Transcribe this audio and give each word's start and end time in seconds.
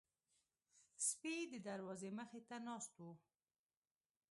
سپي 1.07 1.35
د 1.51 1.53
دروازې 1.67 2.09
مخې 2.17 2.41
ته 2.49 2.55
ناست 2.67 2.93
وو. 3.01 3.11